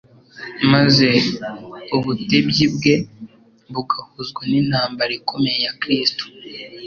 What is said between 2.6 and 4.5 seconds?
bwe bugahuzwa